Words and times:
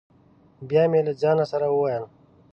بیا 0.67 0.83
مې 0.91 0.99
له 1.07 1.13
ځانه 1.21 1.45
سره 1.51 1.65
وویل: 1.69 2.03